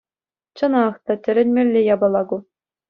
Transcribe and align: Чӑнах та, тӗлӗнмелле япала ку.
Чӑнах 0.57 0.93
та, 1.05 1.13
тӗлӗнмелле 1.23 1.81
япала 1.95 2.21
ку. 2.29 2.37